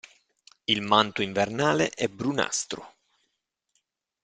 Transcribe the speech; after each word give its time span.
Il 0.65 0.81
manto 0.81 1.21
invernale 1.21 1.91
è 1.91 2.07
brunastro. 2.07 2.95